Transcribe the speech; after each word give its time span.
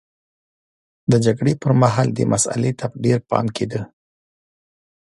د 1.11 1.13
جګړې 1.25 1.53
پرمهال 1.61 2.07
دې 2.17 2.25
مسئلې 2.33 2.71
ته 2.79 2.85
ډېر 3.03 3.19
پام 3.29 3.45
کېده. 3.55 3.81